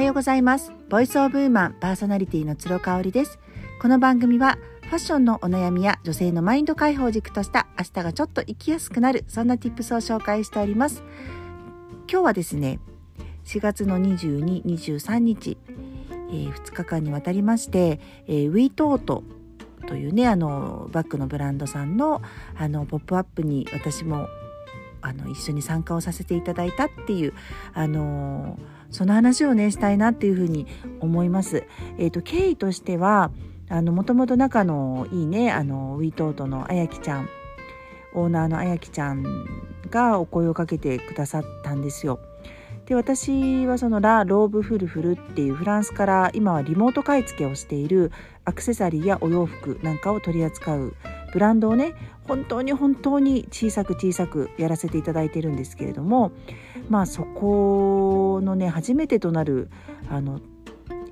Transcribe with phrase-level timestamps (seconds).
[0.00, 0.72] はようございます。
[0.88, 3.38] ボイスオブウーマンパーソナリティの鶴香織です。
[3.82, 11.02] この番組はファッションのお悩みや女性のマインド解放軸とした明日がちょっと生きやすくなるそんな tips を紹介しております。
[12.10, 12.80] 今日はですね
[13.44, 19.22] 4月の22、23日、えー、2日間にわたりまして、えー、ウィートート
[19.86, 22.22] というねあのバッグのブランドさんの
[22.56, 24.28] あのポップアップに私も
[25.02, 27.34] あの一緒に参加をさせていただいたっていう
[27.74, 28.58] あの
[28.90, 30.66] その話をねしたいなっていうふうに
[31.00, 31.64] 思います。
[31.98, 33.30] えーと、経緯としては
[33.68, 37.28] あのもともと仲のいいねあのウィートートのあやきちゃん
[38.14, 39.24] オーナーのあやきちゃん
[39.90, 42.20] がお声をかけてくださったんですよ。
[42.86, 48.10] で私はそのラ・ローブ・フルフルっていうフランスから今はリモート買い付けをしている
[48.44, 50.94] アクセサリーやお洋服なんかを取り扱う
[51.32, 51.94] ブランドをね
[52.26, 56.32] 本当に本当に小さく小さくやらせていただいてるんですけれども
[56.88, 59.70] まあそこのね初めてとなる
[60.08, 60.40] あの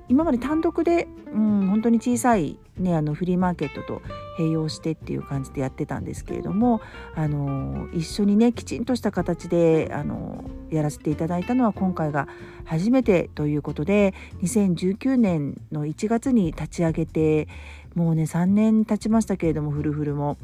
[0.07, 4.01] 今まで単独で、うん、本当に小さい、ね、あのフリーマーケットと
[4.39, 6.81] 併用してっていう感じでやってたんですけれども
[7.13, 12.27] あの一緒にねきちんとした形であのやらせていただいたのは今回が
[12.65, 17.47] 初めてということで2019年の1月に立ち上げて
[17.93, 20.37] もうね3年経ちましたけれどもフルフルも。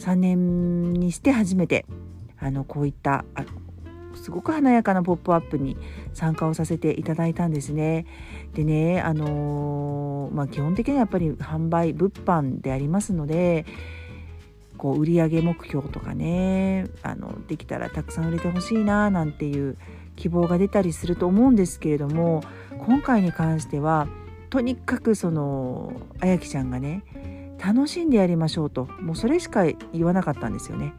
[0.00, 1.84] 3年にして初めて
[2.38, 3.24] あのこういった
[4.14, 5.76] すごく華やかなポップアップに
[6.12, 8.06] 参加をさせていただいたんですね。
[8.54, 13.64] でねあのー、まあ、基本的にはやっぱり販売物販でありますので
[14.76, 19.76] こう売上目標とかねあのできたらたくさん売れてほしいななんていう
[20.16, 22.42] 希望が出たりすると思うんですけれども
[22.86, 24.08] 今回に関しては
[24.48, 27.04] とにかくそのあやきちゃんがね
[27.62, 30.94] 楽しんでやりましょうともうそれしか言わなかったんですよね。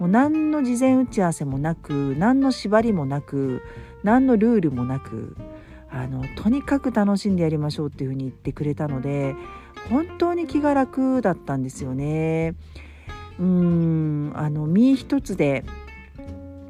[0.00, 3.62] もう何の事前打ち合わせもなく何の縛りもなく
[4.02, 5.36] 何のルールもなく
[5.90, 9.36] あのとにかく楽しんでやりましょうっていうふうに言ってくれたので
[9.90, 12.54] 本当に気が楽だったんですよね。
[13.38, 15.64] うんあの身一つで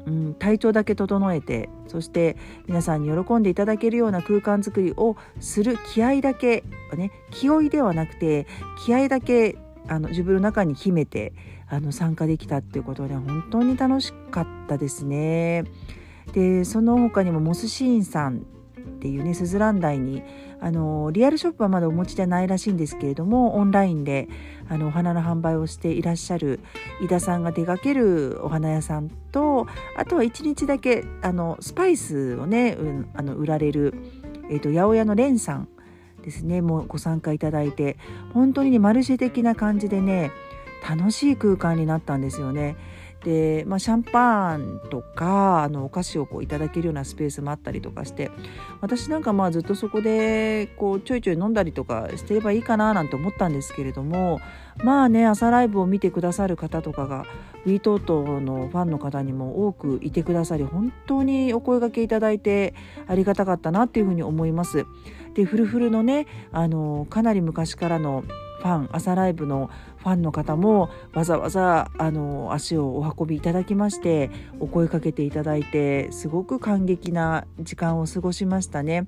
[0.07, 6.63] うん、体調だけ整えてそして皆さんに喜んでいただけるような空間づくりをする気合だけ
[6.95, 8.47] ね気負いではなくて
[8.83, 11.33] 気合だけあの自分の中に秘めて
[11.67, 15.63] あの参加できたっていうことで本当に楽しかったですね。
[16.33, 18.45] でその他にもモスシーンさん
[18.79, 20.21] っていうねスズラン台に
[20.59, 24.29] あのリアルショップはまだお持ちじゃないらしいんですけれどもオンラインで
[24.69, 26.59] あのお花の販売をしていらっしゃる
[27.01, 29.65] 井田さんが手掛けるお花屋さんと
[29.97, 33.95] あとは1日だけあのスパイスをね、うん、あの売られる、
[34.51, 35.67] えーと、八百屋のレンさん
[36.21, 37.97] ですねもうご参加いただいて
[38.33, 40.31] 本当にねマルシェ的な感じでね
[40.87, 42.75] 楽しい空間になったんですよね。
[43.23, 48.31] で、まあ、シャンパンとかあのお菓子をこういただけるようなスペースもあったりとかして
[48.81, 54.39] 私なんかまあずっとそこでこうちょいちょい飲んだりとかしてればいいかななんて思ったんですけれども
[54.83, 57.25] まあね朝ライブを見てくださる方とかが
[57.65, 62.73] ウィートートのファンの方にも多くいてくださり本当にお声がけいただいて
[63.07, 64.85] ありがたかったなっていうふうに思います。
[65.33, 68.23] でフルフルのねあのかなり昔からの
[68.61, 79.07] ファン朝ライブのファンの方もわざわざあの足をお運びいただきましてお声かけていただいてすごく感激な時間を過ごしましたね。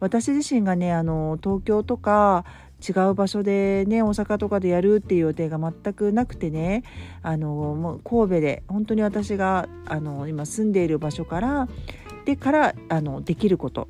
[0.00, 2.44] 私自身がねあの東京とか
[2.86, 6.82] 違う場所でね大阪とかでやるっていう予定が全くなくてね
[7.22, 11.68] あのもう神戸で本当に私があの今住んでいる場所から
[12.24, 13.88] でからあのできること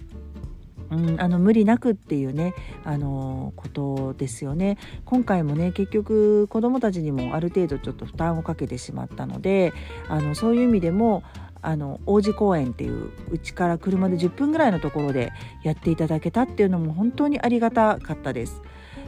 [0.96, 9.72] うん、あの無理なくっていうねあのことですよね今回もね結局子どもたちにもある程度ちょっと負担をかけてしまったので
[10.08, 11.22] あのそういう意味でも
[11.62, 15.32] あの王子公園っていううちから車で10分ぐらいのところで
[15.62, 18.60] やっていただけたっていうのも本当にありがたかったです。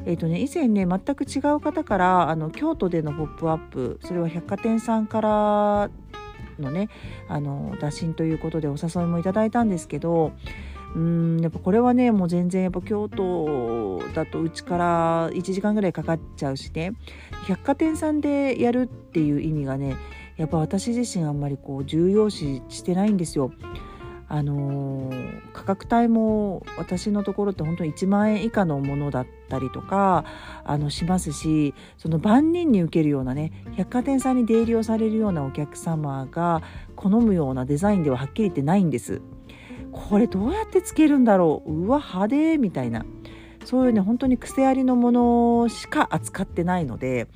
[0.07, 5.91] えーとね、以前ね全く違う方からあの京都での「ポップアップそれは百貨店さんから
[6.61, 6.89] のね
[7.29, 10.33] あの打診ということでお誘いもいただいたんですけど
[10.95, 16.93] うんやっぱこれはねもう全然やっぱ京都だとうちから1時間ぐらいかかっちゃうしね
[17.47, 19.97] 百貨店さんでやるっていう意味がね
[20.37, 23.53] やっぱ私自身あんまりこう重要視してないんですよ。
[24.29, 30.25] あのー、価格帯も私のところって本当に1万円以下のものだったりとか
[30.65, 36.63] あのしますしその万人に受けるようなね百貨店さんに出入りをされるようなお客様が
[36.97, 39.23] 好むようなデザインでははっきり言ってないんです。
[40.09, 41.73] これどうやってつけるんだろう？
[41.73, 43.05] うわ派手みたいな
[43.65, 47.27] そういうね本当に癖ありのものしか扱ってないので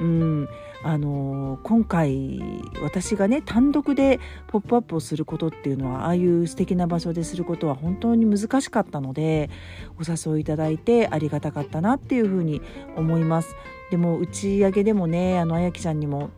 [0.00, 0.48] うん
[0.84, 2.42] あの今回
[2.82, 4.18] 私がね単独で
[4.48, 9.48] 「ポップアップをすることっていうのはああいう素敵な場所ですることは本当に難しかったので
[9.96, 12.60] お誘いいただいてありがたかったなっていうふうに
[12.96, 13.54] 思います。
[13.92, 16.30] でも打ち上げでもねあのあやきちゃんにも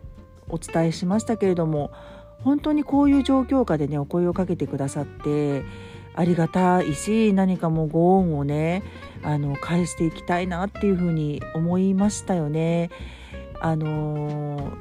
[0.47, 1.89] お伝えしましたけれども
[2.45, 5.63] 本当にこういう状況下でねお声をかけてくださって
[6.13, 8.83] ありがたいし何かもうご恩をね
[9.23, 12.91] あの返していきたいなっていうふうに思いましたよね。
[13.59, 14.71] あの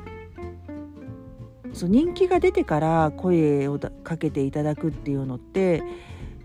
[1.73, 5.83] そう人気が出てから声をかけていただくっていうのって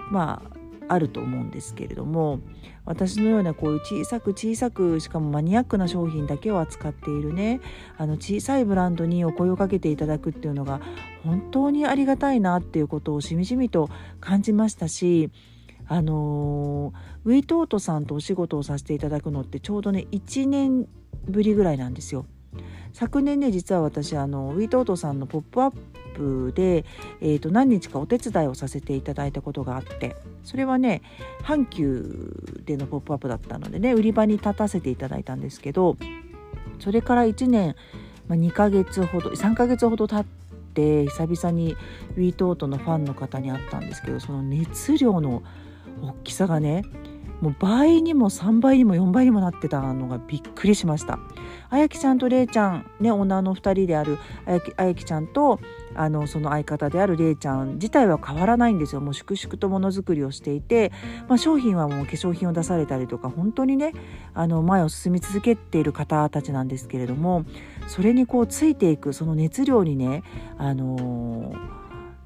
[0.10, 0.59] まあ
[0.90, 2.40] あると思うんですけれども
[2.86, 7.62] 私のようなこういう小さく小さくしかもマニアックな商品だけを扱っているね
[7.98, 10.82] あの小さいブランドにお声をかけていただくっていうのが
[11.24, 13.90] 本当にありがたいなっていうことをしみじみと
[14.20, 15.30] 感じましたし
[15.88, 16.94] あの
[17.26, 20.88] ウィートートさんとお仕事をさせていただくのってちょうどね1年
[21.26, 22.26] ぶりぐらいなんですよ。
[22.94, 25.74] 昨年ね実は私あのウィートートさんの「ポップアッ
[26.16, 26.86] プで、
[27.22, 31.02] えー、と何日かお手伝いをさせていただいたことがあってそれはね
[31.44, 35.98] 阪急での「ポップアップだったのでね売り場に立たせていただいたんですけど
[36.80, 37.76] それから1年、
[38.28, 40.26] まあ、2ヶ月ほど3ヶ月ほど経っ
[40.74, 41.76] て久々に
[42.16, 45.44] ウィートートのファンの方に会ったんですけどその熱量の
[46.02, 46.84] 大きさがね
[47.42, 51.20] もう倍にも3倍にも4倍にもなってたのがびっくりしました。
[51.72, 55.60] あやきちゃんとれいちゃんね女の2人であるあやきあやきちゃんと
[55.96, 60.92] あのその相方であるれいちゃん自体は変わらないんですよもう粛々とものづくりをしていて、
[61.28, 63.94] まあ、商品はもう化粧品を出されたりとか本当にね
[64.34, 67.46] あの前を進み続けている方たちなんですけれども
[67.88, 70.24] それにこうついていくその熱量にね
[70.58, 71.54] あの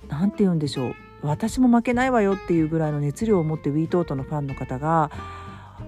[0.08, 5.10] 何て言うんでしょう私も負けないわよっていうぐらいの熱量を持って w e トートのファンの方が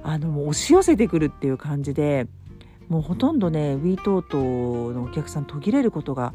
[0.03, 2.27] あの押し寄せてくるっていう感じで
[2.87, 4.37] もうほとんどね w e トート
[4.93, 6.33] のお客さん途切れることが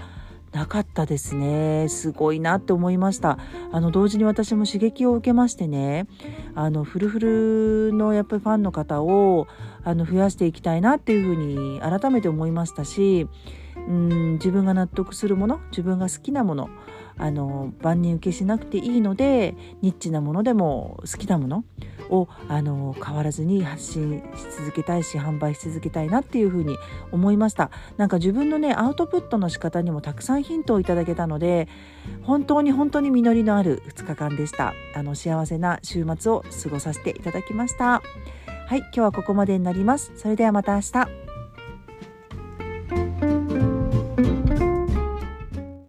[0.52, 1.88] なかったですね。
[1.88, 3.38] すごいなって思いました。
[3.70, 6.08] あの同時に私も刺激を受けましてね
[6.56, 9.46] あのフルフルのやっぱりファンの方を
[9.85, 13.29] あの増やしていきたいなっていうふうに改めて思いましたし
[13.76, 16.69] うん自分が納得するもの自分が好きなもの
[17.20, 21.64] あの万人受けしなくていいのでニッチなものでも好きなもの
[22.08, 26.76] をあの変わらずに発信し続けたいし販売し続けたいなっていうふうに
[27.12, 27.70] 思いました。
[27.99, 31.69] なんか自分のねアウトプットの仕方にもたくさんヒントをいただけたので
[32.22, 34.75] 本当に本当に実りのある2日間でした。
[34.94, 38.02] あの幸せな週末を過ごさせていただきました。
[38.67, 40.12] はい今日はここまでになります。
[40.17, 41.19] それではまた明日。